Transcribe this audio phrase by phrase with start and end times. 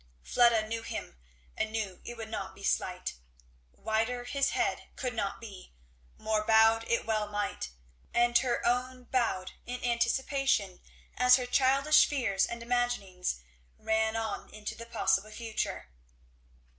[0.23, 1.19] Fleda knew him
[1.55, 3.13] and knew it would not be slight.
[3.71, 5.75] Whiter his head could not be,
[6.17, 7.69] more bowed it well might,
[8.11, 10.81] and her own bowed in anticipation
[11.17, 13.41] as her childish fears and imaginings
[13.77, 15.89] ran on into the possible future.